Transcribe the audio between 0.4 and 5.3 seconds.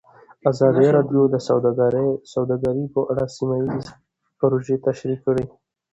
ازادي راډیو د سوداګري په اړه سیمه ییزې پروژې تشریح